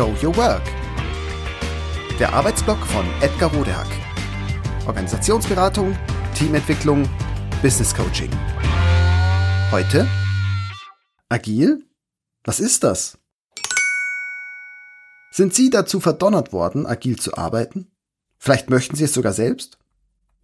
Show 0.00 0.16
Your 0.22 0.34
Work. 0.38 0.62
Der 2.18 2.32
Arbeitsblock 2.32 2.78
von 2.86 3.04
Edgar 3.20 3.52
Rodehack. 3.52 3.86
Organisationsberatung, 4.86 5.94
Teamentwicklung, 6.34 7.06
Business 7.60 7.94
Coaching. 7.94 8.30
Heute 9.70 10.08
Agil? 11.28 11.84
Was 12.44 12.60
ist 12.60 12.82
das? 12.82 13.18
Sind 15.32 15.52
Sie 15.52 15.68
dazu 15.68 16.00
verdonnert 16.00 16.54
worden, 16.54 16.86
agil 16.86 17.18
zu 17.18 17.36
arbeiten? 17.36 17.90
Vielleicht 18.38 18.70
möchten 18.70 18.96
Sie 18.96 19.04
es 19.04 19.12
sogar 19.12 19.34
selbst? 19.34 19.76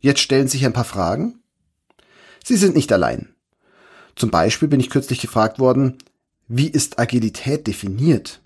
Jetzt 0.00 0.20
stellen 0.20 0.48
sich 0.48 0.66
ein 0.66 0.74
paar 0.74 0.84
Fragen? 0.84 1.40
Sie 2.44 2.58
sind 2.58 2.76
nicht 2.76 2.92
allein. 2.92 3.34
Zum 4.16 4.30
Beispiel 4.30 4.68
bin 4.68 4.80
ich 4.80 4.90
kürzlich 4.90 5.22
gefragt 5.22 5.58
worden, 5.58 5.96
wie 6.46 6.68
ist 6.68 6.98
Agilität 6.98 7.66
definiert? 7.66 8.42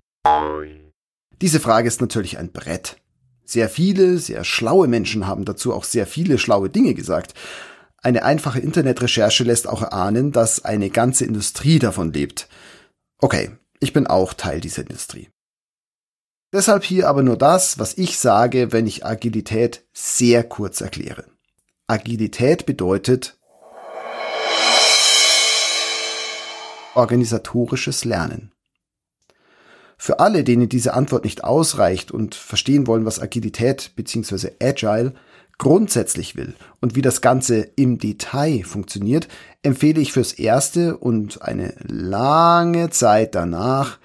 Diese 1.41 1.59
Frage 1.59 1.87
ist 1.87 2.01
natürlich 2.01 2.37
ein 2.37 2.51
Brett. 2.51 2.97
Sehr 3.43 3.67
viele, 3.67 4.19
sehr 4.19 4.43
schlaue 4.43 4.87
Menschen 4.87 5.25
haben 5.25 5.43
dazu 5.43 5.73
auch 5.73 5.83
sehr 5.83 6.05
viele 6.05 6.37
schlaue 6.37 6.69
Dinge 6.69 6.93
gesagt. 6.93 7.33
Eine 7.97 8.23
einfache 8.23 8.59
Internetrecherche 8.59 9.43
lässt 9.43 9.67
auch 9.67 9.81
erahnen, 9.81 10.31
dass 10.31 10.63
eine 10.63 10.89
ganze 10.89 11.25
Industrie 11.25 11.79
davon 11.79 12.13
lebt. 12.13 12.47
Okay, 13.17 13.51
ich 13.79 13.91
bin 13.91 14.07
auch 14.07 14.33
Teil 14.33 14.61
dieser 14.61 14.83
Industrie. 14.83 15.29
Deshalb 16.53 16.83
hier 16.83 17.07
aber 17.07 17.23
nur 17.23 17.37
das, 17.37 17.79
was 17.79 17.97
ich 17.97 18.17
sage, 18.17 18.71
wenn 18.71 18.85
ich 18.85 19.05
Agilität 19.05 19.85
sehr 19.93 20.43
kurz 20.43 20.81
erkläre. 20.81 21.25
Agilität 21.87 22.65
bedeutet 22.65 23.39
organisatorisches 26.93 28.05
Lernen. 28.05 28.51
Für 30.03 30.19
alle, 30.19 30.43
denen 30.43 30.67
diese 30.67 30.95
Antwort 30.95 31.25
nicht 31.25 31.43
ausreicht 31.43 32.11
und 32.11 32.33
verstehen 32.33 32.87
wollen, 32.87 33.05
was 33.05 33.21
Agilität 33.21 33.91
bzw. 33.95 34.49
Agile 34.59 35.13
grundsätzlich 35.59 36.35
will 36.35 36.55
und 36.79 36.95
wie 36.95 37.03
das 37.03 37.21
Ganze 37.21 37.59
im 37.75 37.99
Detail 37.99 38.63
funktioniert, 38.63 39.27
empfehle 39.61 40.01
ich 40.01 40.11
fürs 40.11 40.33
Erste 40.33 40.97
und 40.97 41.43
eine 41.43 41.75
lange 41.83 42.89
Zeit 42.89 43.35
danach 43.35 43.99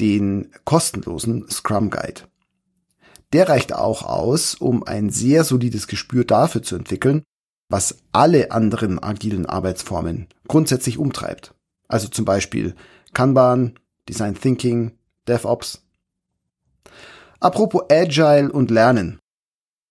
den 0.00 0.48
kostenlosen 0.64 1.50
Scrum 1.50 1.90
Guide. 1.90 2.22
Der 3.34 3.50
reicht 3.50 3.74
auch 3.74 4.04
aus, 4.04 4.54
um 4.54 4.84
ein 4.84 5.10
sehr 5.10 5.44
solides 5.44 5.86
Gespür 5.86 6.24
dafür 6.24 6.62
zu 6.62 6.76
entwickeln, 6.76 7.24
was 7.68 7.98
alle 8.12 8.52
anderen 8.52 9.02
agilen 9.02 9.44
Arbeitsformen 9.44 10.28
grundsätzlich 10.48 10.96
umtreibt. 10.96 11.54
Also 11.88 12.08
zum 12.08 12.24
Beispiel 12.24 12.74
Kanban, 13.12 13.74
Design 14.08 14.34
Thinking, 14.34 14.92
DevOps. 15.28 15.82
Apropos 17.40 17.82
Agile 17.90 18.50
und 18.52 18.70
Lernen. 18.70 19.18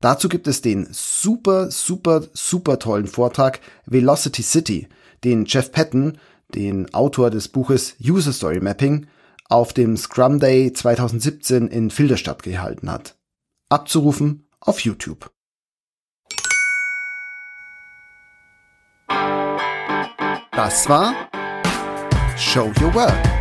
Dazu 0.01 0.29
gibt 0.29 0.47
es 0.47 0.61
den 0.61 0.87
super, 0.91 1.69
super, 1.69 2.23
super 2.33 2.79
tollen 2.79 3.07
Vortrag 3.07 3.59
Velocity 3.85 4.41
City, 4.41 4.87
den 5.23 5.45
Jeff 5.45 5.71
Patton, 5.71 6.17
den 6.55 6.93
Autor 6.93 7.29
des 7.29 7.49
Buches 7.49 7.95
User 8.03 8.33
Story 8.33 8.59
Mapping, 8.59 9.07
auf 9.47 9.73
dem 9.73 9.97
Scrum 9.97 10.39
Day 10.39 10.73
2017 10.73 11.67
in 11.67 11.91
Filderstadt 11.91 12.41
gehalten 12.41 12.89
hat. 12.89 13.15
Abzurufen 13.69 14.47
auf 14.59 14.79
YouTube. 14.79 15.29
Das 20.51 20.87
war 20.87 21.13
Show 22.37 22.71
Your 22.81 22.93
Work. 22.93 23.40